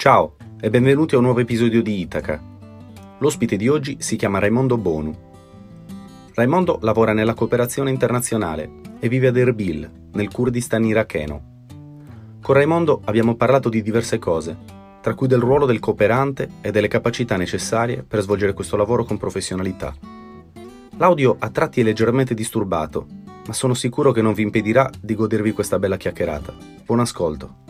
[0.00, 2.42] Ciao e benvenuti a un nuovo episodio di Itaca.
[3.18, 5.14] L'ospite di oggi si chiama Raimondo Bonu.
[6.32, 11.66] Raimondo lavora nella cooperazione internazionale e vive ad Erbil, nel Kurdistan iracheno.
[12.40, 14.56] Con Raimondo abbiamo parlato di diverse cose,
[15.02, 19.18] tra cui del ruolo del cooperante e delle capacità necessarie per svolgere questo lavoro con
[19.18, 19.94] professionalità.
[20.96, 23.06] L'audio a tratti è leggermente disturbato,
[23.46, 26.54] ma sono sicuro che non vi impedirà di godervi questa bella chiacchierata.
[26.86, 27.68] Buon ascolto.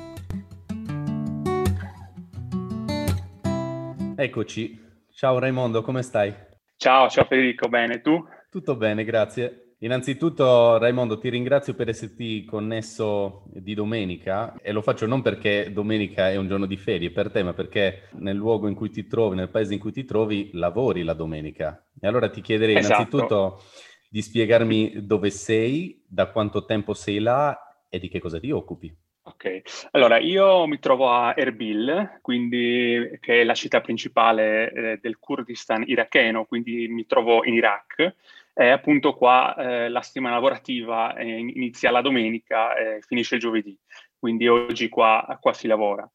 [4.22, 4.78] Eccoci.
[5.14, 6.30] Ciao Raimondo, come stai?
[6.76, 8.22] Ciao, ciao Federico, bene, tu?
[8.50, 9.76] Tutto bene, grazie.
[9.78, 16.28] Innanzitutto, Raimondo, ti ringrazio per esserti connesso di domenica e lo faccio non perché domenica
[16.28, 19.36] è un giorno di ferie per te, ma perché nel luogo in cui ti trovi,
[19.36, 21.82] nel paese in cui ti trovi, lavori la domenica.
[21.98, 22.92] E allora ti chiederei esatto.
[22.92, 23.62] innanzitutto
[24.10, 27.58] di spiegarmi dove sei, da quanto tempo sei là
[27.88, 28.94] e di che cosa ti occupi.
[29.22, 35.18] Ok, allora io mi trovo a Erbil, quindi, che è la città principale eh, del
[35.18, 38.14] Kurdistan iracheno, quindi mi trovo in Iraq.
[38.54, 43.78] E appunto qua eh, la settimana lavorativa eh, inizia la domenica e finisce il giovedì,
[44.18, 46.10] quindi oggi qua, qua si lavora.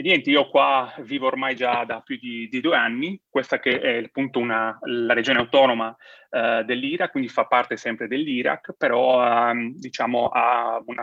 [0.00, 3.80] E niente, io qua vivo ormai già da più di, di due anni, questa che
[3.80, 9.74] è appunto una, la regione autonoma uh, dell'Iraq, quindi fa parte sempre dell'Iraq, però um,
[9.74, 11.02] diciamo ha una,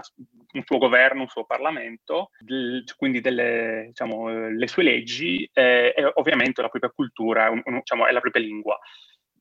[0.54, 6.12] un suo governo, un suo Parlamento, del, quindi delle, diciamo, le sue leggi eh, e
[6.14, 8.80] ovviamente la propria cultura, un, un, diciamo, è la propria lingua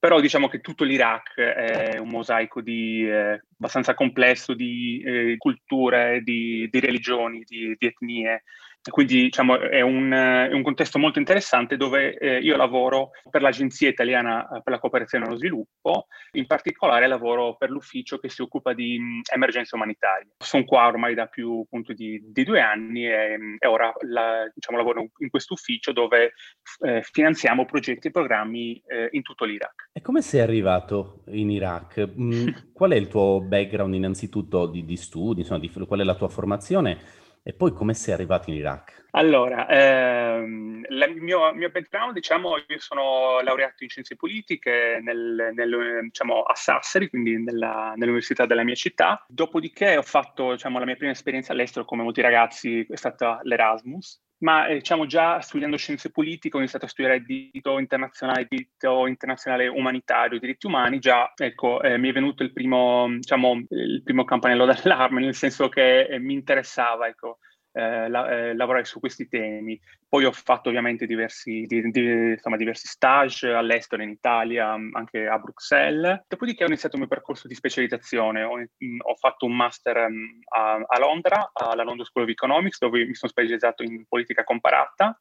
[0.04, 6.20] però diciamo che tutto l'Iraq è un mosaico di, eh, abbastanza complesso di eh, culture,
[6.22, 8.42] di, di religioni, di, di etnie.
[8.90, 13.88] Quindi diciamo, è, un, è, un, contesto molto interessante dove eh, io lavoro per l'Agenzia
[13.88, 18.42] Italiana eh, per la Cooperazione e lo Sviluppo, in particolare lavoro per l'ufficio che si
[18.42, 19.00] occupa di
[19.32, 20.32] emergenze umanitarie.
[20.36, 24.76] Sono qua ormai da più appunto, di, di, due anni e, e ora la, diciamo,
[24.76, 26.34] lavoro in questo ufficio dove
[26.80, 29.90] eh, finanziamo progetti e programmi eh, in tutto l'Iraq.
[29.92, 32.06] E come sei arrivato in Iraq?
[32.20, 36.16] Mm, qual è il tuo background innanzitutto di, di studi, insomma, di, qual è la
[36.16, 37.22] tua formazione?
[37.46, 39.04] E poi come sei arrivato in Iraq?
[39.10, 45.98] Allora, ehm, il mio, mio, background, diciamo, io sono laureato in scienze politiche nel, nel,
[46.04, 49.22] diciamo, a Sassari, quindi nella, nell'università della mia città.
[49.28, 54.23] Dopodiché ho fatto diciamo, la mia prima esperienza all'estero, come molti ragazzi, è stata l'Erasmus
[54.44, 59.66] ma eh, diciamo già studiando scienze politiche ho iniziato a studiare diritto internazionale, diritto internazionale
[59.68, 64.66] umanitario, diritti umani, già ecco, eh, mi è venuto il primo, diciamo, il primo campanello
[64.66, 67.38] d'allarme, nel senso che eh, mi interessava ecco,
[67.76, 69.78] eh, la, eh, lavorare su questi temi.
[70.08, 75.26] Poi ho fatto ovviamente diversi, di, di, insomma, diversi stage all'estero, in Italia, mm, anche
[75.26, 76.22] a Bruxelles.
[76.28, 78.44] Dopodiché ho iniziato il mio percorso di specializzazione.
[78.44, 82.78] Ho, mm, ho fatto un master mm, a, a, Londra, alla London School of Economics,
[82.78, 85.18] dove mi sono specializzato in politica comparata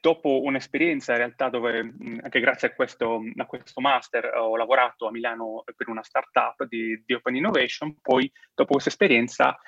[0.00, 5.10] dopo un'esperienza in realtà dove anche grazie a questo, a questo, master ho lavorato a
[5.10, 9.58] Milano per una startup di, di Open Innovation, poi dopo questa esperienza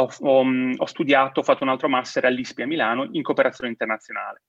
[0.00, 0.44] ho, ho,
[0.76, 4.42] ho, studiato, ho fatto un altro master all'ISPI a Milano in cooperazione internazionale.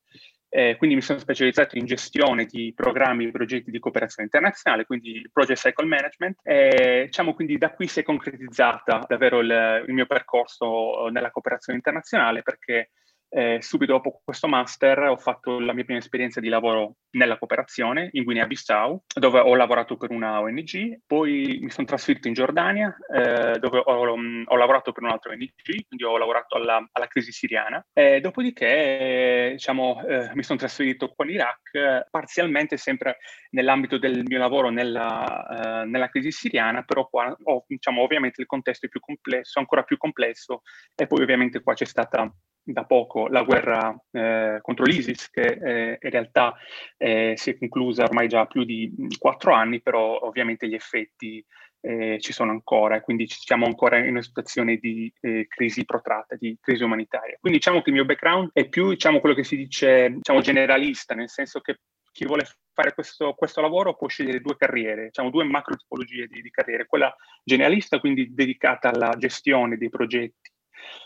[0.52, 5.28] Eh, quindi mi sono specializzato in gestione di programmi e progetti di cooperazione internazionale, quindi
[5.32, 6.40] Project Cycle Management.
[6.44, 11.78] E, diciamo quindi da qui si è concretizzata davvero il, il mio percorso nella cooperazione
[11.78, 12.90] internazionale perché
[13.30, 18.10] eh, subito dopo questo master ho fatto la mia prima esperienza di lavoro nella cooperazione
[18.14, 23.58] in Guinea-Bissau, dove ho lavorato per una ONG, poi mi sono trasferito in Giordania, eh,
[23.60, 28.20] dove ho, ho, lavorato per un'altra ONG, quindi ho lavorato alla, alla crisi siriana, e
[28.20, 33.18] dopodiché diciamo, eh, mi sono trasferito qua in Iraq, parzialmente sempre
[33.52, 38.48] nell'ambito del mio lavoro nella, eh, nella crisi siriana, però qua ho, diciamo, ovviamente il
[38.48, 40.62] contesto è più complesso, ancora più complesso,
[40.96, 42.32] e poi ovviamente qua c'è stata
[42.72, 46.56] da poco la guerra eh, contro l'ISIS, che eh, in realtà
[46.98, 51.44] eh, si è conclusa ormai già più di quattro anni, però ovviamente gli effetti
[51.82, 56.36] eh, ci sono ancora e quindi siamo ancora in una situazione di eh, crisi protratta,
[56.36, 57.38] di crisi umanitaria.
[57.40, 61.14] Quindi diciamo che il mio background è più diciamo, quello che si dice diciamo, generalista,
[61.14, 61.80] nel senso che
[62.12, 66.42] chi vuole fare questo, questo, lavoro può scegliere due carriere, diciamo due macro tipologie di,
[66.42, 67.14] di carriere, quella
[67.44, 70.52] generalista, quindi dedicata alla gestione dei progetti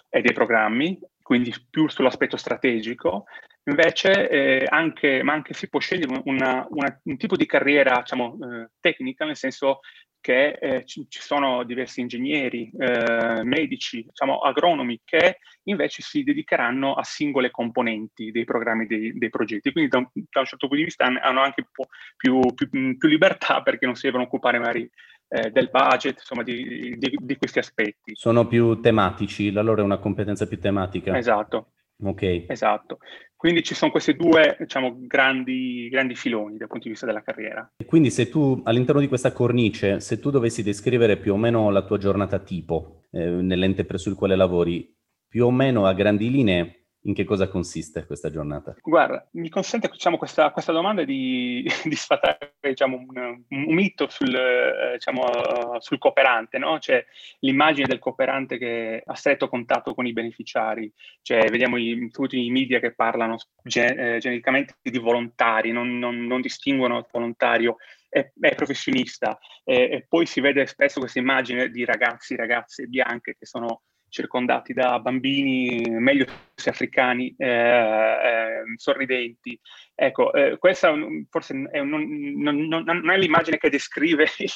[0.10, 3.24] e dei programmi, quindi più sull'aspetto strategico,
[3.64, 8.38] invece eh, anche, ma anche si può scegliere una, una, un tipo di carriera diciamo,
[8.42, 9.80] eh, tecnica, nel senso
[10.24, 16.94] che eh, ci, ci, sono diversi ingegneri, eh, medici, diciamo, agronomi che invece si dedicheranno
[16.94, 19.74] a singole componenti dei programmi dei, dei progetti.
[19.74, 21.68] Quindi da un, da un, certo punto di vista hanno anche
[22.16, 24.90] più, più, più libertà perché non si devono occupare magari
[25.34, 28.12] eh, del budget, insomma, di, di, di, questi aspetti.
[28.14, 31.18] Sono più tematici, la loro è una competenza più tematica.
[31.18, 31.72] Esatto.
[32.04, 32.46] Ok.
[32.48, 33.00] Esatto.
[33.36, 37.68] Quindi ci sono questi due, diciamo, grandi, grandi filoni dal punto di vista della carriera.
[37.84, 41.84] Quindi se tu, all'interno di questa cornice, se tu dovessi descrivere più o meno la
[41.84, 44.96] tua giornata tipo eh, nell'ente presso il quale lavori,
[45.28, 48.76] più o meno a grandi linee, in che cosa consiste questa giornata?
[48.82, 54.34] Guarda, mi consente diciamo, questa, questa, domanda di, di sfatare diciamo, un, un, mito sul,
[54.34, 56.80] eh, diciamo, sul cooperante, no?
[56.80, 57.04] cioè
[57.40, 60.92] l'immagine del cooperante che ha stretto contatto con i beneficiari,
[61.22, 66.26] cioè, vediamo i, tutti i media che parlano gen- eh, genericamente di volontari, non, non,
[66.26, 67.78] non distinguono il volontario
[68.14, 73.36] è, è professionista e, e, poi si vede spesso questa immagine di ragazzi, ragazze bianche
[73.38, 73.82] che sono
[74.14, 79.60] circondati da bambini, meglio se africani, eh, eh, sorridenti.
[79.96, 80.94] Ecco, eh, questa
[81.32, 84.52] forse è un, non, non, non, è l'immagine che descrive il,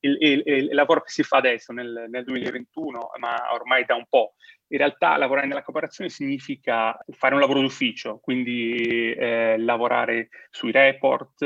[0.00, 4.06] il, il, il, lavoro che si fa adesso nel, nel 2021, ma ormai da un
[4.08, 4.32] po'.
[4.68, 11.42] In realtà lavorare nella cooperazione significa fare un lavoro d'ufficio, quindi eh, lavorare sui report,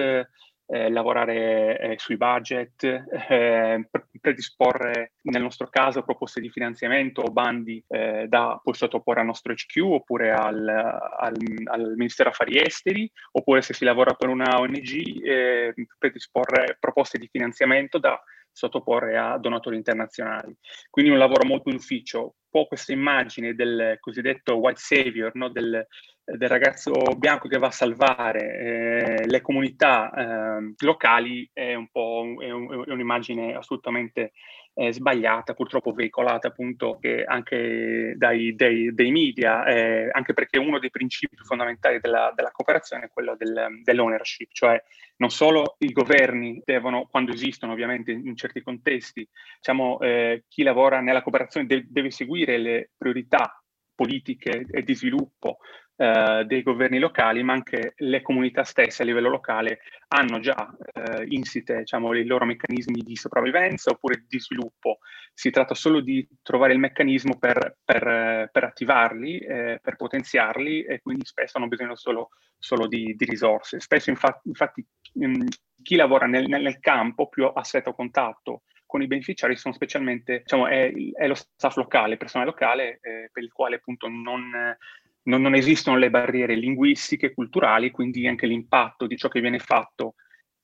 [0.68, 2.84] eh, lavorare eh, sui budget,
[3.28, 3.88] eh,
[4.26, 9.55] predisporre nel nostro caso proposte di finanziamento o bandi eh, da poi sottoporre al nostro
[9.55, 11.34] HQ oppure al, al,
[11.67, 17.28] al, Ministero Affari Esteri, oppure se si lavora per una ONG eh, predisporre proposte di
[17.31, 18.20] finanziamento da
[18.50, 20.56] sottoporre a donatori internazionali.
[20.90, 25.50] Quindi un lavoro molto in ufficio, un po' questa immagine del cosiddetto white savior, no?
[25.50, 25.87] del,
[26.26, 32.23] del ragazzo bianco che va a salvare eh, le comunità eh, locali è un po'
[32.25, 32.50] un, è
[32.90, 34.32] un'immagine assolutamente
[34.75, 40.90] eh, sbagliata, purtroppo veicolata appunto anche dai, dei, dei media, eh, anche perché uno dei
[40.90, 44.82] principi fondamentali della, della cooperazione è quello del, dell'ownership, cioè
[45.17, 49.26] non solo i governi devono, quando esistono ovviamente in certi contesti,
[49.56, 53.58] diciamo, eh, chi lavora nella cooperazione de- deve seguire le priorità
[53.96, 55.58] politiche e di sviluppo
[55.96, 61.25] eh, dei governi locali, ma anche le comunità stesse a livello locale hanno già eh,
[61.28, 64.98] insite diciamo, i loro meccanismi di sopravvivenza oppure di sviluppo.
[65.32, 71.00] Si tratta solo di trovare il meccanismo per, per, per attivarli, eh, per potenziarli e
[71.00, 72.28] quindi spesso hanno bisogno solo,
[72.58, 73.81] solo di, di, risorse.
[73.81, 75.46] Spesso infatti, infatti mh,
[75.82, 80.68] chi lavora nel, nel campo più a stretto contatto con i beneficiari sono specialmente, diciamo,
[80.68, 84.48] è, è lo staff locale, il personale locale eh, per il quale appunto non,
[85.22, 90.14] non, non, esistono le barriere linguistiche, culturali, quindi anche l'impatto di ciò che viene fatto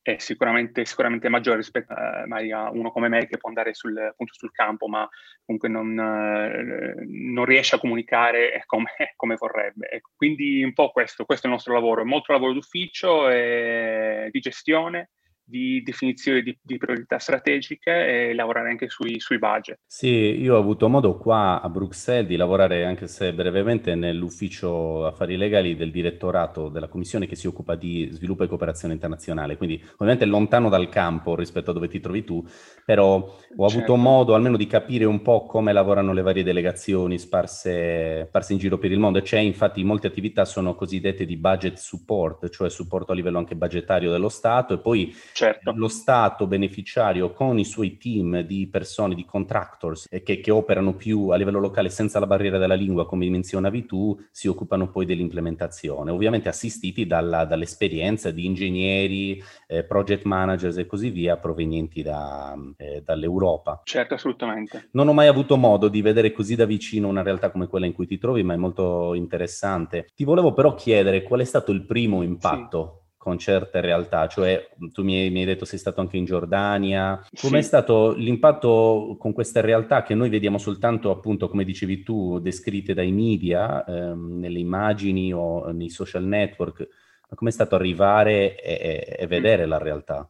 [0.02, 4.32] è sicuramente, sicuramente maggiore rispetto a, a, uno come me che può andare sul, appunto,
[4.34, 5.08] sul campo, ma
[5.44, 9.88] comunque non, eh, non riesce a comunicare come, come vorrebbe.
[9.88, 14.28] E quindi un po' questo, questo è il nostro lavoro, è molto lavoro d'ufficio, e
[14.32, 15.10] di gestione,
[15.44, 19.80] di definizione di, di, priorità strategiche e lavorare anche sui, sui, budget.
[19.86, 25.36] Sì, io ho avuto modo qua a Bruxelles di lavorare anche se brevemente nell'ufficio affari
[25.36, 30.24] legali del direttorato della commissione che si occupa di sviluppo e cooperazione internazionale, quindi ovviamente
[30.24, 32.44] lontano dal campo rispetto a dove ti trovi tu,
[32.84, 33.96] però ho avuto certo.
[33.96, 38.78] modo almeno di capire un po' come lavorano le varie delegazioni sparse, sparse in giro
[38.78, 43.12] per il mondo e c'è infatti molte attività sono cosiddette di budget support, cioè supporto
[43.12, 45.72] a livello anche budgetario dello Stato e poi certo.
[45.74, 51.28] lo Stato beneficiario con i suoi team di persone, di contractors che, che, operano più
[51.28, 56.10] a livello locale senza la barriera della lingua, come menzionavi tu, si occupano poi dell'implementazione,
[56.10, 63.02] ovviamente assistiti dalla, dall'esperienza di ingegneri, eh, project managers e così via provenienti da, eh,
[63.04, 63.82] dall'Europa.
[63.84, 64.88] Certo, assolutamente.
[64.92, 67.92] Non ho mai avuto modo di vedere così da vicino una realtà come quella in
[67.92, 70.08] cui ti trovi, ma è molto interessante.
[70.14, 72.94] Ti volevo però chiedere qual è stato il primo impatto.
[72.96, 76.24] Sì con certe realtà, cioè tu mi hai, mi hai detto sei stato anche in
[76.24, 77.68] Giordania, com'è sì.
[77.68, 83.12] stato l'impatto con queste realtà che noi vediamo soltanto appunto come dicevi tu descritte dai
[83.12, 86.88] media, ehm, nelle immagini o nei social network,
[87.30, 90.28] ma com'è stato arrivare e, e vedere la realtà?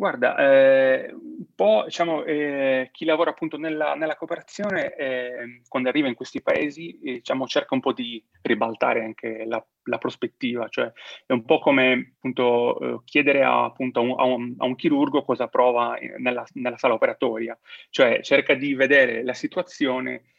[0.00, 6.08] Guarda, eh, un po' diciamo, eh, chi lavora appunto nella, nella cooperazione, eh, quando arriva
[6.08, 10.90] in questi paesi, eh, diciamo, cerca un po' di ribaltare anche la, la, prospettiva, cioè
[11.26, 14.74] è un po' come appunto eh, chiedere a, appunto, a, un, a, un, a, un,
[14.74, 17.58] chirurgo cosa prova nella, nella sala operatoria,
[17.90, 20.29] cioè cerca di vedere la situazione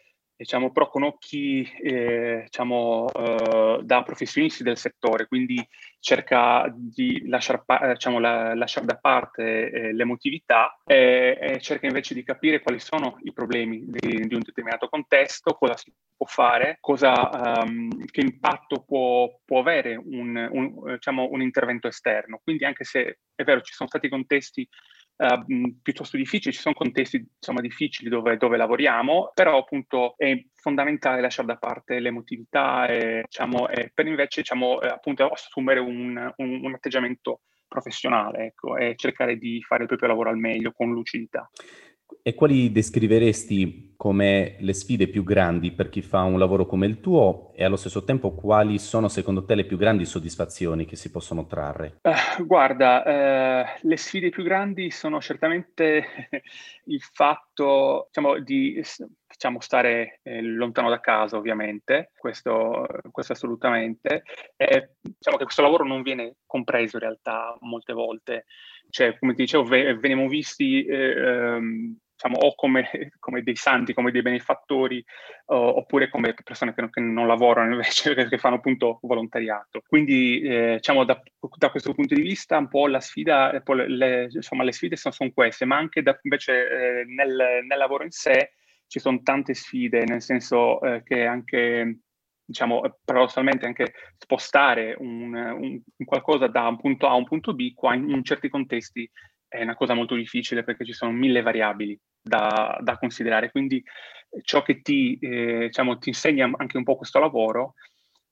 [0.42, 5.64] diciamo, però con occhi eh, diciamo, eh, da professionisti del settore, quindi
[6.00, 12.24] cerca di lasciare, diciamo, la, lasciare da parte eh, l'emotività e, e, cerca invece di
[12.24, 17.62] capire quali sono i problemi di, di un determinato contesto, cosa si può fare, cosa,
[17.64, 22.40] um, che impatto può, può avere un, un, diciamo, un intervento esterno.
[22.44, 24.68] Quindi anche se è vero ci sono stati contesti
[25.22, 31.22] uh, piuttosto difficili, ci sono contesti insomma, difficili dove, dove, lavoriamo, però appunto è fondamentale
[31.22, 36.74] lasciare da parte l'emotività e, diciamo, e per invece diciamo, appunto assumere un, un, un
[36.74, 41.50] atteggiamento professionale ecco, e cercare di fare il proprio lavoro al meglio con lucidità.
[42.24, 47.00] E quali descriveresti come le sfide più grandi per chi fa un lavoro come il
[47.00, 51.12] tuo e allo stesso tempo quali sono secondo te le più grandi soddisfazioni che si
[51.12, 52.00] possono trarre?
[52.02, 56.04] Uh, guarda, uh, le sfide più grandi sono certamente
[56.86, 58.82] il fatto diciamo, di
[59.28, 64.24] diciamo, stare eh, lontano da casa, ovviamente, questo, questo assolutamente.
[64.56, 68.46] E, diciamo che questo lavoro non viene compreso in realtà molte volte.
[68.92, 73.94] Cioè, come ti dicevo, ve- veniamo visti eh, ehm, diciamo, o come, come, dei santi,
[73.94, 75.04] come dei benefattori,
[75.48, 79.82] uh, oppure come persone che non, che non, lavorano invece, che fanno appunto volontariato.
[79.88, 81.20] Quindi, eh, diciamo, da,
[81.58, 83.52] da, questo punto di vista, un po' la sfida,
[83.88, 86.54] le, insomma, le sfide sono, sono, queste, ma anche da, invece
[87.02, 88.54] eh, nel, nel, lavoro in sé
[88.88, 92.02] ci sono tante sfide, nel senso eh, che anche
[92.52, 97.74] diciamo, paradossalmente anche spostare un, un, qualcosa da un punto A a un punto B,
[97.74, 99.10] qua in, in certi contesti
[99.48, 103.52] è una cosa molto difficile perché ci sono mille variabili da, da considerare.
[103.52, 103.84] Quindi
[104.44, 107.74] ciò che ti, eh, diciamo, ti insegna anche un po' questo lavoro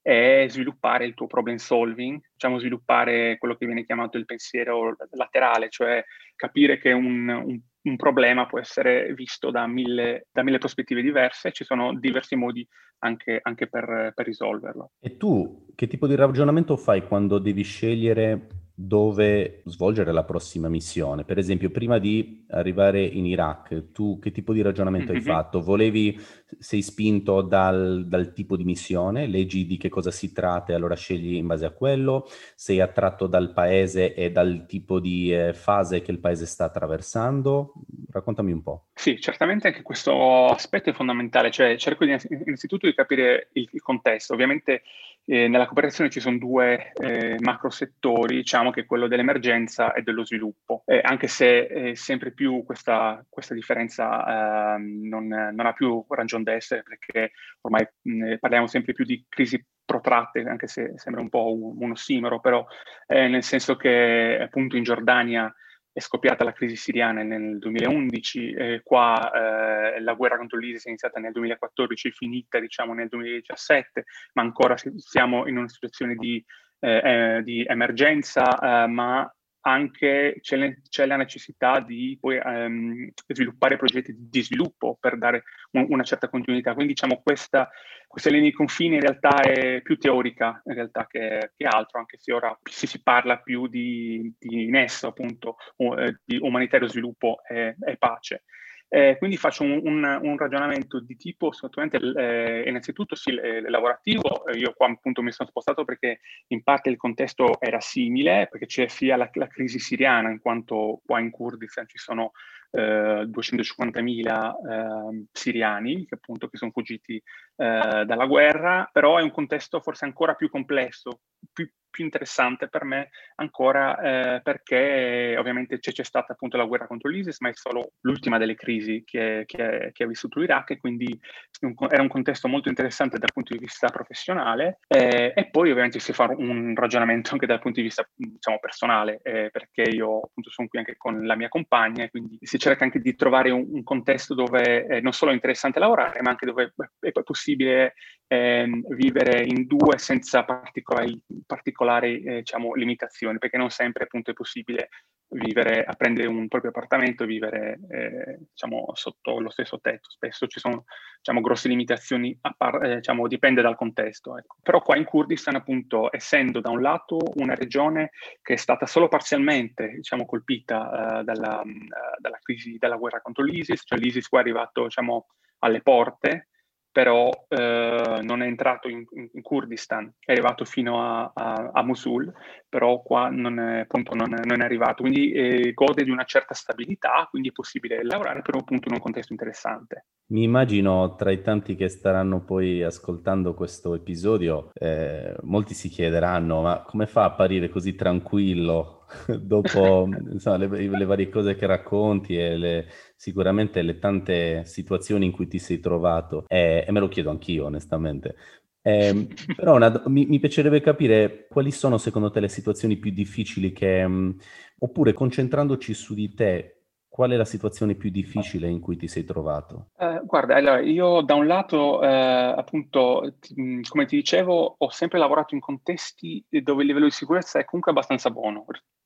[0.02, 5.70] è sviluppare il tuo problem solving, diciamo sviluppare quello che viene chiamato il pensiero laterale,
[5.70, 6.04] cioè
[6.36, 11.64] capire che un, un, problema può essere visto da mille, da mille, prospettive diverse, ci
[11.64, 12.68] sono diversi modi
[13.00, 14.92] anche, anche per, per risolverlo.
[15.00, 18.48] E tu che tipo di ragionamento fai quando devi scegliere
[18.82, 21.26] dove svolgere la prossima missione.
[21.26, 25.20] Per esempio, prima di arrivare in Iraq, tu che tipo di ragionamento mm-hmm.
[25.20, 25.62] hai fatto?
[25.62, 26.18] Volevi,
[26.58, 30.96] sei spinto dal, dal, tipo di missione, leggi di che cosa si tratta e allora
[30.96, 36.02] scegli in base a quello, sei attratto dal paese e dal tipo di eh, fase
[36.02, 37.74] che il paese sta attraversando?
[38.10, 38.86] Raccontami un po'.
[38.94, 43.82] Sì, certamente anche questo aspetto è fondamentale, cioè cerco di, innanzitutto di capire il, il
[43.82, 44.32] contesto.
[44.32, 44.84] Ovviamente
[45.30, 50.02] eh, nella cooperazione ci sono due eh, macro settori, diciamo che è quello dell'emergenza e
[50.02, 56.04] dello sviluppo, eh, anche se sempre più questa, questa differenza ehm, non, non, ha più
[56.10, 61.30] ragione d'essere perché ormai mh, parliamo sempre più di crisi protratte, anche se sembra un
[61.30, 62.66] po' un, un ossimoro, però
[63.06, 65.54] eh, nel senso che appunto in Giordania
[66.00, 70.90] è scoppiata la crisi siriana nel 2011, eh, qua eh, la guerra contro l'ISIS è
[70.90, 76.44] iniziata nel 2014, finita diciamo nel 2017, ma ancora siamo in una situazione di,
[76.80, 79.30] eh, eh di emergenza, eh, ma
[79.70, 85.86] anche c'è, c'è, la necessità di poi um, sviluppare progetti di sviluppo per dare un,
[85.90, 86.74] una certa continuità.
[86.74, 87.70] Quindi diciamo questa,
[88.08, 92.34] questa, linea di confine in realtà è più teorica realtà che, che altro, anche se
[92.34, 97.98] ora si, si parla più di, di nesso appunto, uh, di umanitario sviluppo e, e
[97.98, 98.44] pace.
[98.92, 104.74] Eh, quindi faccio un, un, un, ragionamento di tipo eh, innanzitutto sì, eh, lavorativo, io
[104.74, 109.16] qua appunto mi sono spostato perché in parte il contesto era simile, perché c'è sia
[109.16, 112.32] la, la crisi siriana, in quanto qua in Kurdistan ci sono
[112.72, 117.22] eh, 250.000 eh, siriani che appunto che sono fuggiti eh,
[117.56, 121.70] dalla guerra, però è un contesto forse ancora più complesso, più,
[122.00, 127.10] più interessante per me ancora eh, perché ovviamente c'è, c'è, stata appunto la guerra contro
[127.10, 131.20] l'ISIS, ma è solo l'ultima delle crisi che, ha vissuto l'Iraq e quindi
[131.62, 136.00] un, era un contesto molto interessante dal punto di vista professionale eh, e poi ovviamente
[136.00, 140.50] si fa un ragionamento anche dal punto di vista diciamo personale eh, perché io appunto
[140.50, 143.66] sono qui anche con la mia compagna e quindi si cerca anche di trovare un,
[143.70, 147.94] un contesto dove eh, non solo è interessante lavorare ma anche dove è possibile
[148.28, 154.34] ehm, vivere in due senza particolari, particolari eh, diciamo, limitazioni, perché non sempre appunto è
[154.34, 154.90] possibile
[155.32, 160.10] vivere, prendere un proprio appartamento e vivere eh, diciamo, sotto lo stesso tetto.
[160.10, 160.86] Spesso ci sono
[161.18, 164.38] diciamo, grosse limitazioni, par- eh, diciamo, dipende dal contesto.
[164.38, 164.56] Ecco.
[164.64, 169.08] Però qua in Kurdistan, appunto, essendo da un lato una regione che è stata solo
[169.08, 174.40] parzialmente diciamo, colpita uh, dalla, uh, dalla crisi della guerra contro l'ISIS, cioè l'ISIS qua
[174.40, 175.28] è arrivato diciamo,
[175.60, 176.48] alle porte,
[176.92, 182.32] però eh, non è entrato in, in, Kurdistan, è arrivato fino a, a, a Mosul,
[182.68, 186.24] però qua non è, appunto, non è, non è arrivato, quindi eh, gode di una
[186.24, 190.06] certa stabilità, quindi è possibile lavorare per appunto in un contesto interessante.
[190.32, 196.62] Mi immagino tra i tanti che staranno poi ascoltando questo episodio, eh, molti si chiederanno,
[196.62, 198.99] ma come fa a apparire così tranquillo
[199.40, 205.32] dopo insomma, le, le, varie cose che racconti e le, sicuramente le tante situazioni in
[205.32, 208.36] cui ti sei trovato, e, e me lo chiedo anch'io onestamente.
[208.82, 213.72] Eh, però una, mi, mi, piacerebbe capire quali sono secondo te le situazioni più difficili
[213.72, 214.38] che, mh,
[214.80, 216.79] oppure concentrandoci su di te,
[217.20, 219.90] qual è la situazione più difficile in cui ti sei trovato?
[219.98, 225.20] Eh, guarda, allora, io da un lato, eh, appunto, ti, come ti dicevo, ho sempre
[225.20, 228.64] lavorato in contesti dove il livello di sicurezza è comunque abbastanza buono,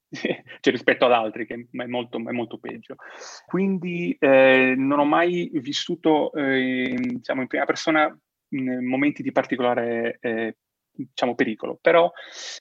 [0.13, 2.97] cioè, rispetto ad altri, che è molto, è molto peggio.
[3.47, 8.15] Quindi eh, non ho mai vissuto, eh, diciamo, in prima persona
[8.49, 10.57] momenti di particolare eh,
[10.91, 12.11] diciamo, pericolo, però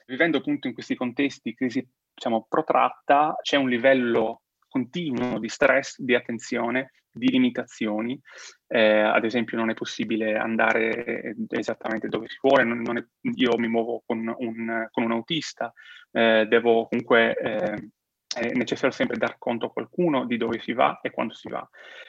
[0.07, 4.42] vivendo appunto in questi contesti crisi diciamo, protratta c'è un livello
[4.73, 8.19] continuo di stress, di attenzione, di limitazioni.
[8.67, 13.59] Eh, ad esempio non è possibile andare esattamente dove si vuole, non, non è, io
[13.59, 15.73] mi muovo con un, con un autista,
[16.11, 17.37] eh, devo comunque...
[17.37, 17.91] Eh,
[18.35, 21.69] è necessario sempre dar conto a qualcuno di dove si va e quando si va.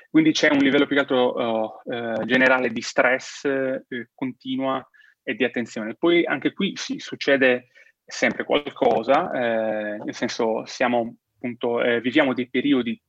[0.09, 1.33] Quindi c'è un livello più che altro
[1.83, 4.81] uh, generale di stress eh, continua
[5.21, 5.95] e di attenzione.
[5.95, 7.67] Poi anche qui sì, succede
[8.05, 12.99] sempre qualcosa, eh, nel senso siamo appunto, eh, viviamo dei periodi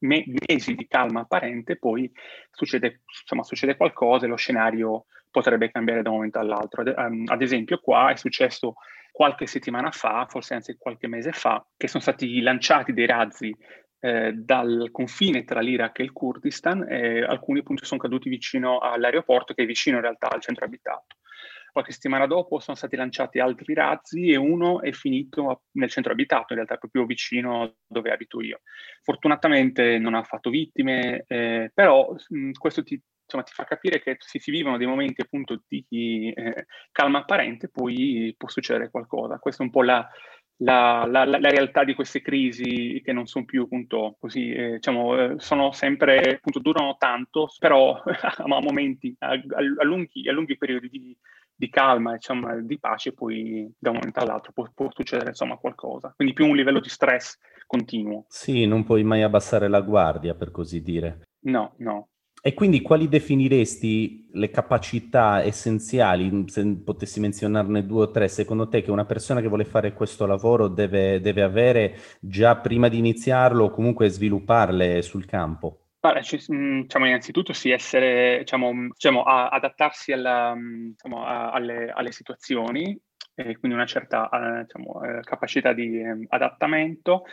[0.00, 2.10] me- mesi di calma apparente, poi
[2.50, 6.82] succede, insomma, succede qualcosa e lo scenario potrebbe cambiare da un momento all'altro.
[6.82, 8.74] Ad, um, ad esempio qua è successo
[9.10, 13.54] qualche settimana fa, forse anzi qualche mese fa, che sono stati lanciati dei razzi
[14.00, 19.54] eh, dal confine tra l'Iraq e il Kurdistan e alcuni appunto sono caduti vicino all'aeroporto
[19.54, 21.16] che è vicino in realtà al centro abitato.
[21.72, 26.46] Qualche settimana dopo sono stati lanciati altri razzi e uno è finito nel centro abitato,
[26.50, 28.60] in realtà proprio vicino dove abito io.
[29.02, 34.16] Fortunatamente non ha fatto vittime, eh, però mh, questo ti, insomma, ti, fa capire che
[34.18, 39.38] se si vivono dei momenti appunto di eh, calma apparente, poi può succedere qualcosa.
[39.38, 40.08] Questa è un po' la,
[40.58, 45.18] la, la, la, realtà di queste crisi che non sono più appunto così, eh, diciamo,
[45.18, 50.88] eh, sono sempre, appunto, durano tanto, però a momenti, a, a, lunghi, a lunghi, periodi
[50.88, 51.16] di,
[51.58, 56.12] di calma, diciamo, di pace, poi da un momento all'altro può, può, succedere insomma qualcosa.
[56.14, 57.36] Quindi più un livello di stress
[57.66, 58.26] continuo.
[58.28, 61.30] Sì, non puoi mai abbassare la guardia, per così dire.
[61.40, 62.10] No, no.
[62.40, 68.82] E quindi quali definiresti le capacità essenziali, se potessi menzionarne due o tre, secondo te
[68.82, 73.64] che una persona che vuole fare questo lavoro deve, deve avere già prima di iniziarlo
[73.64, 75.87] o comunque svilupparle sul campo?
[76.00, 82.96] Allora, diciamo, innanzitutto sì, essere, diciamo, diciamo, a, adattarsi alla, diciamo, a, alle, alle, situazioni,
[83.34, 87.24] eh, quindi una certa eh, diciamo, eh, capacità di adattamento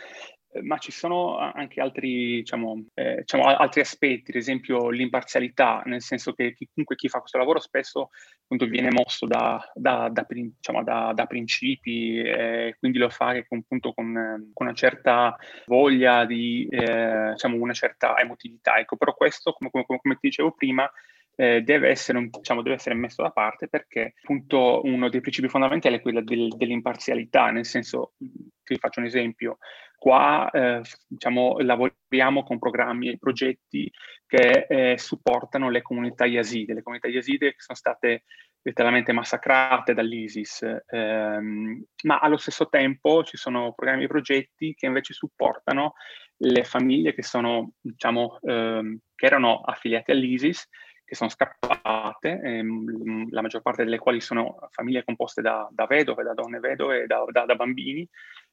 [0.62, 6.32] ma ci sono anche altri, diciamo, eh, diciamo, altri aspetti, ad esempio l'imparzialità, nel senso
[6.32, 8.10] che comunque chi fa questo lavoro spesso
[8.42, 13.92] appunto, viene mosso da, da, da, diciamo, da principi, eh, quindi lo fa con, appunto,
[13.92, 14.12] con,
[14.52, 18.76] con, una certa voglia di, eh, diciamo, una certa emotività.
[18.76, 20.90] Ecco, però questo, come, come, come ti dicevo prima,
[21.36, 25.96] eh, deve, essere, diciamo, deve, essere, messo da parte perché appunto uno dei principi fondamentali
[25.96, 28.14] è quello del, dell'imparzialità, nel senso,
[28.64, 29.58] ti faccio un esempio,
[29.98, 33.90] qua eh, diciamo, lavoriamo con programmi e progetti
[34.26, 38.24] che eh, supportano le comunità yazide, le comunità yazide che sono state
[38.62, 45.12] letteralmente massacrate dall'ISIS, ehm, ma allo stesso tempo ci sono programmi e progetti che invece
[45.12, 45.94] supportano
[46.38, 50.68] le famiglie che, sono, diciamo, ehm, che erano affiliate all'ISIS
[51.06, 56.24] che sono scappate, ehm, la maggior parte delle quali sono famiglie composte da, da vedove,
[56.24, 58.06] da donne vedove da, da, da, bambini,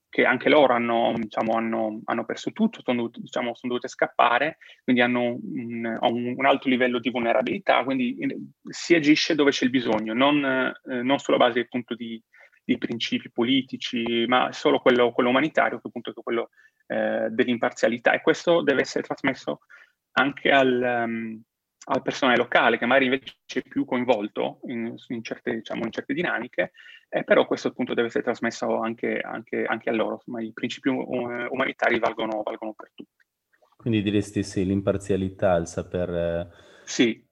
[0.08, 5.02] che anche loro hanno, diciamo, hanno, hanno perso tutto, sono diciamo, sono dovute scappare, quindi
[5.02, 8.16] hanno un, un, alto livello di vulnerabilità, quindi
[8.70, 12.22] si agisce dove c'è il bisogno, non, eh, non sulla base appunto di,
[12.64, 16.50] di, principi politici, ma solo quello, quello umanitario, che appunto è quello
[16.86, 18.14] eh, dell'imparzialità.
[18.14, 19.62] E questo deve essere trasmesso
[20.12, 21.06] anche al...
[21.08, 21.44] Um,
[21.86, 26.14] al personale locale che magari invece è più coinvolto in, in, certe, diciamo, in certe,
[26.14, 26.72] dinamiche,
[27.10, 30.90] eh, però questo appunto deve essere trasmesso anche, anche, anche a loro, insomma i principi
[30.90, 33.24] um, umanitari valgono, valgono, per tutti.
[33.76, 36.10] Quindi diresti sì, l'imparzialità, il saper...
[36.10, 36.48] Eh...
[36.86, 37.26] Sì,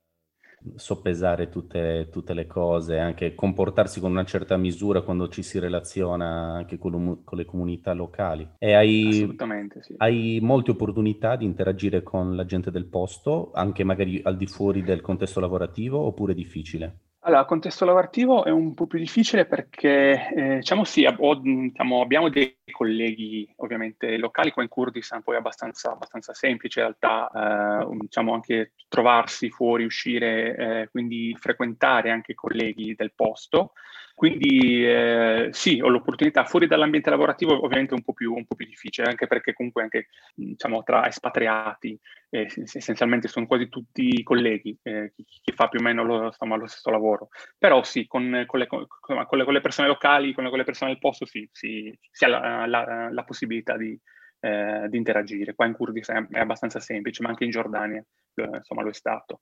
[0.75, 6.53] soppesare tutte, tutte, le cose, anche comportarsi con una certa misura quando ci si relaziona
[6.53, 8.47] anche con, con le comunità locali.
[8.57, 9.35] E hai,
[9.79, 9.95] sì.
[9.97, 14.83] hai, molte opportunità di interagire con la gente del posto, anche magari al di fuori
[14.83, 16.99] del contesto lavorativo, oppure difficile?
[17.23, 22.01] Allora, il contesto lavorativo è un po' più difficile perché, eh, diciamo sì, ho, diciamo,
[22.01, 27.81] abbiamo dei colleghi ovviamente locali, qua in Kurdistan poi è abbastanza, abbastanza semplice in realtà,
[27.83, 33.73] eh, diciamo anche trovarsi fuori, uscire, eh, quindi frequentare anche colleghi del posto.
[34.21, 38.67] Quindi eh, sì, ho l'opportunità fuori dall'ambiente lavorativo ovviamente un po' più, un po più
[38.67, 45.11] difficile, anche perché comunque anche diciamo, tra espatriati eh, essenzialmente sono quasi tutti colleghi, eh,
[45.15, 47.29] chi, chi, fa più o meno lo, insomma, lo stesso lavoro.
[47.57, 51.25] Però sì, con, con, le, con, con, le, persone locali, con le, persone del posto
[51.25, 53.99] sì, sì si ha la, la, la possibilità di,
[54.41, 55.55] eh, di interagire.
[55.55, 58.05] Qua in Kurdistan è abbastanza semplice, ma anche in Giordania
[58.35, 59.41] insomma, lo è stato.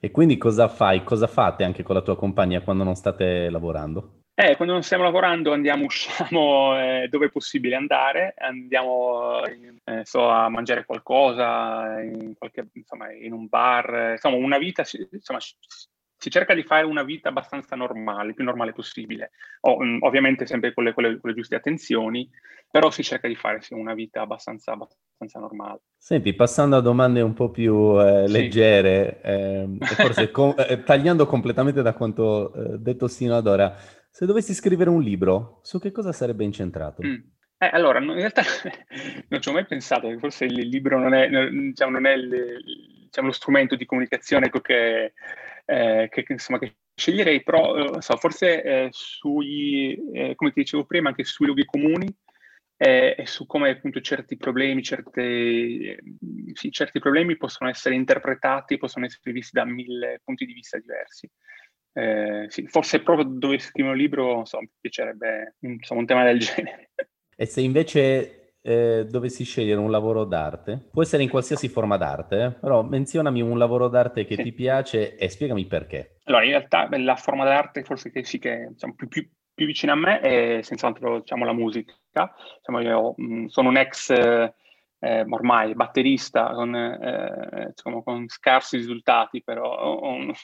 [0.00, 4.18] E quindi cosa fai, cosa fate anche con la tua compagnia quando non state lavorando?
[4.40, 10.28] Eh, quando non stiamo lavorando andiamo, usciamo eh, dove è possibile andare, andiamo eh, so,
[10.28, 15.40] a mangiare qualcosa, in, qualche, insomma, in un bar, insomma una vita, insomma,
[16.18, 20.46] si cerca di fare una vita abbastanza normale, il più normale possibile, o, mm, ovviamente
[20.46, 22.28] sempre con le, con, le, con le, giuste attenzioni,
[22.68, 25.82] però si cerca di fare sì, una vita abbastanza, abbastanza, normale.
[25.96, 29.28] Senti, passando a domande un po' più eh, leggere, sì.
[29.28, 33.76] eh, forse com- eh, tagliando completamente da quanto eh, detto sino ad ora,
[34.10, 37.06] se dovessi scrivere un libro, su che cosa sarebbe incentrato?
[37.06, 37.36] Mm.
[37.60, 38.42] Eh, allora, in realtà
[39.28, 43.04] non ci ho mai pensato, che forse il libro non è, diciamo, non è il,
[43.04, 45.12] diciamo, lo strumento di comunicazione ecco, che,
[45.70, 50.84] eh, che, insomma, che, sceglierei, però eh, so, forse eh, sui, eh, come ti dicevo
[50.84, 52.08] prima, anche sui luoghi comuni
[52.80, 55.98] e su come appunto certi problemi, certe,
[56.52, 61.28] sì, certi problemi possono essere interpretati, possono essere visti da mille punti di vista diversi.
[61.92, 66.38] Eh, sì, forse proprio dove scrivo un libro, insomma, mi piacerebbe insomma, un tema del
[66.38, 66.90] genere.
[67.36, 68.37] E se invece
[68.68, 72.50] eh, dovessi scegliere un lavoro d'arte, può essere in qualsiasi forma d'arte, eh?
[72.52, 74.42] però menzionami un lavoro d'arte che sì.
[74.42, 76.18] ti piace e spiegami perché.
[76.24, 79.92] Allora, in realtà la forma d'arte forse che sì che diciamo, più, più, più, vicina
[79.92, 81.94] a me è senz'altro diciamo, la musica.
[82.12, 88.76] Diciamo, io mh, mm, sono un ex eh, ormai batterista con, eh, diciamo, con, scarsi
[88.76, 90.34] risultati, però ho,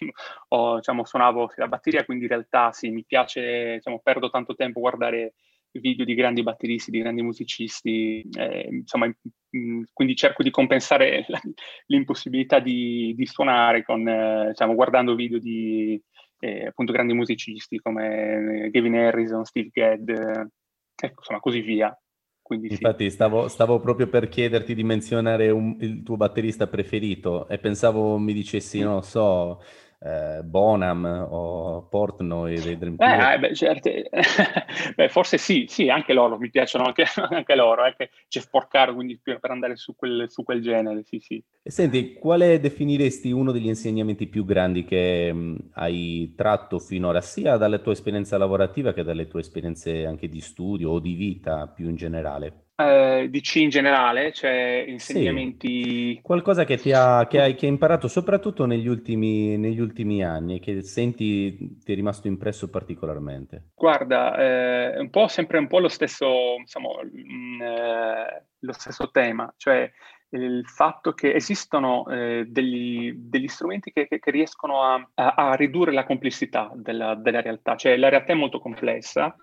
[0.49, 4.79] ho, diciamo, suonavo la batteria, quindi in realtà sì, mi piace, diciamo, perdo tanto tempo
[4.79, 5.35] a guardare
[5.81, 9.15] video di grandi batteristi, di grandi musicisti, eh, insomma, mh,
[9.57, 11.41] mm, quindi cerco di compensare la,
[11.87, 16.01] l'impossibilità di, di suonare con, eh, diciamo, guardando video di
[16.41, 21.97] eh, appunto grandi musicisti come Gavin Harrison, Steve Gadd, ecco, insomma, così via.
[22.45, 23.11] Quindi Infatti sì.
[23.11, 28.35] stavo, stavo, proprio per chiederti di menzionare un, il tuo batterista preferito e pensavo mi
[28.35, 29.63] dicessi, non so,
[30.05, 33.33] eh, Bonham o Portnoy dei Dream Theater?
[33.33, 33.91] Eh, beh, certo.
[34.97, 39.19] beh, forse sì, sì, anche loro, mi piacciono anche, anche loro, anche Jeff Porcaro, quindi
[39.23, 41.43] per andare su quel, su quel, genere, sì, sì.
[41.63, 47.57] E senti, quale definiresti uno degli insegnamenti più grandi che mh, hai tratto finora, sia
[47.57, 51.89] dalle tue esperienze lavorative che dalle tue esperienze anche di studio o di vita più
[51.89, 52.64] in generale?
[52.77, 56.15] Eh, DC in generale, cioè insegnamenti...
[56.15, 56.21] Sì.
[56.23, 60.57] Qualcosa che, ti ha, che, hai, che hai imparato soprattutto negli ultimi, negli ultimi anni
[60.57, 63.71] e che senti ti è rimasto impresso particolarmente?
[63.75, 69.11] Guarda, eh, un po' sempre un po' lo stesso, insomma, mh, mm, eh, lo stesso
[69.11, 69.91] tema, cioè
[70.31, 75.55] il fatto che esistono eh, degli, degli, strumenti che, che, che riescono a, a, a,
[75.55, 79.37] ridurre la complessità della, della realtà, cioè la realtà è molto complessa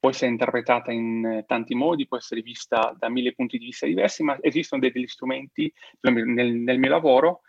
[0.00, 3.86] può essere interpretata in eh, tanti modi, può essere vista da mille punti di vista
[3.86, 7.42] diversi, ma esistono degli strumenti nel, nel mio lavoro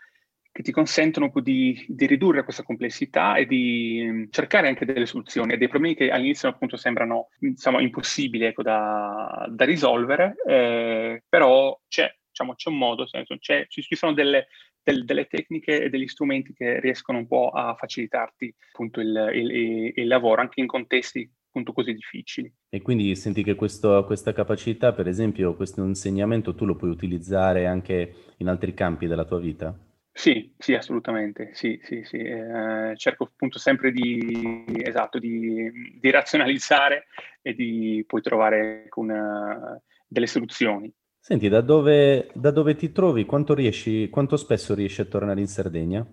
[0.52, 5.54] che ti consentono di, di, ridurre questa complessità e di mm, cercare anche delle soluzioni.
[5.54, 11.80] A dei problemi che all'inizio appunto sembrano insomma, impossibili ecco, da, da, risolvere, eh, però
[11.88, 14.48] c'è, diciamo, c'è un modo, c'è, ci sono delle,
[14.82, 19.92] del, delle tecniche e degli strumenti che riescono un po' a facilitarti appunto il, il,
[19.94, 22.50] il lavoro anche in contesti appunto così difficili.
[22.70, 27.66] E quindi senti che questo, questa capacità, per esempio, questo insegnamento tu lo puoi utilizzare
[27.66, 29.78] anche in altri campi della tua vita?
[30.14, 32.16] Sì, sì, assolutamente, sì, sì, sì.
[32.16, 37.06] Eh, cerco appunto sempre di, esatto, di, di, razionalizzare
[37.42, 40.92] e di poi trovare una, delle soluzioni.
[41.18, 43.24] Senti, da dove, da dove ti trovi?
[43.24, 46.06] Quanto, riesci, quanto spesso riesci a tornare in Sardegna?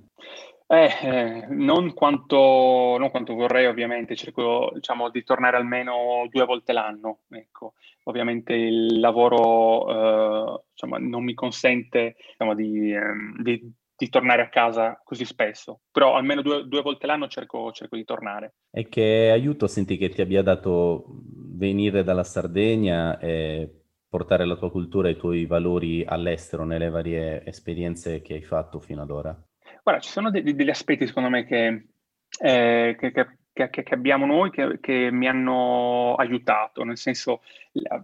[0.71, 6.73] Eh, eh, non, quanto, non, quanto, vorrei ovviamente, cerco diciamo, di tornare almeno due volte
[6.73, 7.21] l'anno.
[7.29, 7.73] Ecco.
[8.03, 14.49] Ovviamente il lavoro eh, diciamo, non mi consente diciamo, di, ehm, di, di, tornare a
[14.49, 18.53] casa così spesso, però almeno due, due volte l'anno cerco, cerco, di tornare.
[18.69, 21.03] E che aiuto senti che ti abbia dato
[21.55, 27.43] venire dalla Sardegna e portare la tua cultura e i tuoi valori all'estero nelle varie
[27.43, 29.43] esperienze che hai fatto fino ad ora?
[29.83, 31.87] Guarda, ci sono de- degli aspetti secondo me che,
[32.41, 33.11] eh, che,
[33.67, 37.41] che, che abbiamo noi che, mi hanno aiutato, nel senso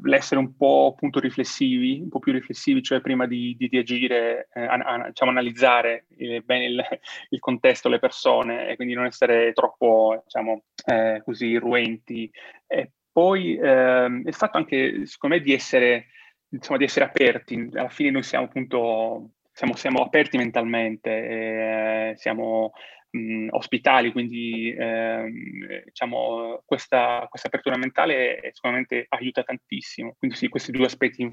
[0.02, 4.50] l'essere un po' appunto riflessivi, un po' più riflessivi, cioè prima di, di, di agire,
[4.54, 6.84] eh, a, a, diciamo analizzare eh, bene il,
[7.30, 12.30] il, contesto, le persone e quindi non essere troppo, diciamo, eh, così irruenti.
[12.68, 16.08] E poi ehm, il fatto anche, secondo me, di essere,
[16.50, 22.74] insomma, di essere aperti, alla fine noi siamo appunto siamo, siamo aperti mentalmente, eh, siamo
[23.12, 30.16] mh, ospitali, quindi eh, diciamo, questa, questa, apertura mentale sicuramente aiuta tantissimo.
[30.20, 31.32] Quindi sì, questi due aspetti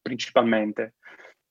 [0.00, 0.94] principalmente.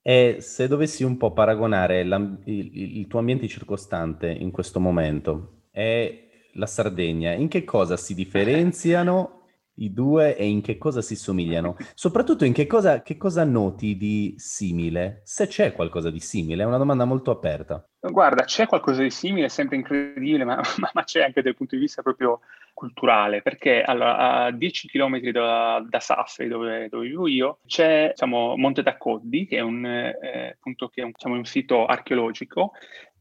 [0.02, 6.30] E se dovessi un po' paragonare il, il, tuo ambiente circostante in questo momento e
[6.54, 9.37] la Sardegna, in che cosa si differenziano
[9.78, 11.76] i due e in che cosa si somigliano?
[11.94, 15.22] Soprattutto in che cosa, che cosa noti di simile?
[15.24, 17.86] Se c'è qualcosa di simile, è una domanda molto aperta.
[18.00, 21.76] Guarda, c'è qualcosa di simile, è sempre incredibile, ma, ma, ma c'è anche dal punto
[21.76, 22.42] di vista proprio
[22.74, 28.56] culturale, perché allora, a 10 km da, da Sassari, dove, dove, vivo io, c'è diciamo,
[28.56, 32.74] Monte d'Accoddi, che è un, eh, appunto, che è un, diciamo, un sito archeologico,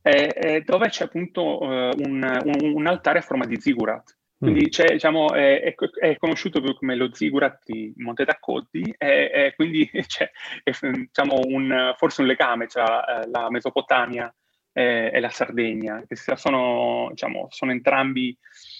[0.02, 4.15] eh, dove c'è appunto eh, un, un, un altare a forma di zigurat.
[4.38, 4.92] Quindi mm.
[4.92, 10.30] diciamo, è, è, è, conosciuto come lo Zigurat di Monte d'Accoddi e, e quindi c'è
[10.62, 14.32] diciamo, un, forse un legame tra eh, la Mesopotamia
[14.72, 18.36] e, e, la Sardegna, che sono, diciamo, sono entrambi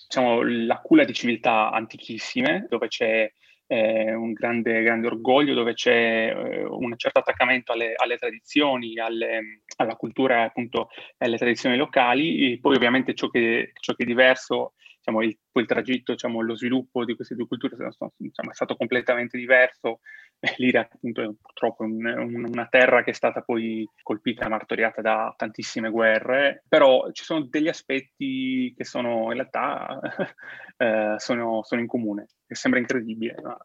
[0.07, 3.33] diciamo, la culla di civiltà antichissime, dove c'è
[3.69, 9.63] eh, un grande, grande, orgoglio, dove c'è eh, un certo attaccamento alle, alle tradizioni, alle,
[9.77, 12.53] alla cultura, appunto, alle tradizioni locali.
[12.53, 14.75] E poi ovviamente ciò che, ciò che è diverso
[15.07, 19.39] diciamo, il, il tragitto, diciamo, lo sviluppo di queste due culture diciamo, è stato completamente
[19.39, 20.01] diverso.
[20.59, 25.01] L'Iraq appunto è purtroppo un, un, una terra che è stata poi colpita e martoriata
[25.01, 30.01] da tantissime guerre, però ci sono degli aspetti che sono in realtà
[30.77, 33.37] eh, sono, sono, in comune, che sembra incredibile.
[33.43, 33.57] Ma...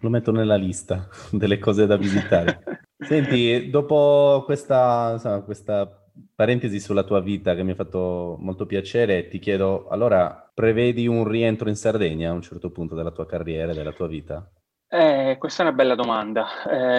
[0.00, 2.86] Lo metto nella lista delle cose da visitare.
[2.98, 6.03] Senti, dopo questa, insomma, questa
[6.34, 11.26] parentesi sulla tua vita che mi ha fatto molto piacere, ti chiedo, allora, prevedi un
[11.26, 14.48] rientro in Sardegna a un certo punto della tua carriera, della tua vita?
[14.94, 16.46] Eh, questa è una bella domanda.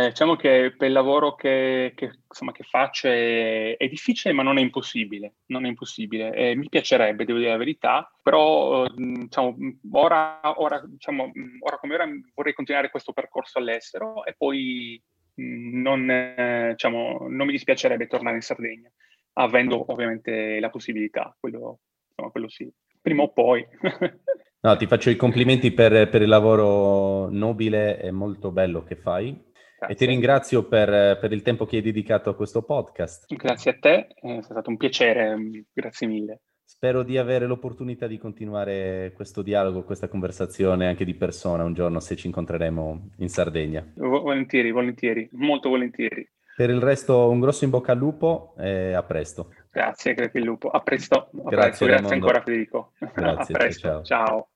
[0.04, 4.44] Eh, diciamo che per il lavoro che, che, insomma, che faccio è, è, difficile, ma
[4.44, 5.36] non è impossibile.
[5.46, 6.34] Non è impossibile.
[6.34, 9.56] Eh, mi piacerebbe, devo dire la verità, però diciamo,
[9.94, 15.02] ora, ora, diciamo, ora come ora vorrei continuare questo percorso all'estero e poi
[15.36, 18.92] non, eh, diciamo, non mi dispiacerebbe tornare in Sardegna,
[19.38, 22.72] avendo ovviamente la possibilità, quello, insomma, quello sì,
[23.02, 23.66] prima o poi.
[24.62, 29.54] no, ti faccio i complimenti per, per, il lavoro nobile e molto bello che fai.
[29.78, 29.94] Grazie.
[29.94, 33.34] E ti ringrazio per, per, il tempo che hai dedicato a questo podcast.
[33.36, 35.38] Grazie a te, è stato un piacere,
[35.74, 36.42] grazie mille.
[36.68, 42.00] Spero di avere l'opportunità di continuare questo dialogo, questa conversazione anche di persona un giorno
[42.00, 43.86] se ci incontreremo in Sardegna.
[43.96, 46.28] Volentieri, volentieri, molto volentieri.
[46.56, 49.50] Per il resto un grosso in bocca al lupo e a presto.
[49.72, 50.70] Grazie, grazie il lupo.
[50.70, 51.16] A presto.
[51.16, 51.86] A grazie, presto.
[51.86, 52.92] grazie ancora Federico.
[53.14, 53.88] Grazie, a presto.
[53.88, 54.04] ciao.
[54.04, 54.50] ciao.